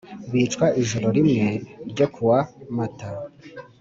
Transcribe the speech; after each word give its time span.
bicwa 0.31 0.67
ijoro 0.81 1.07
rimwe 1.17 1.47
ryo 1.91 2.05
ku 2.13 2.21
wa 2.29 2.39
mata 2.77 3.09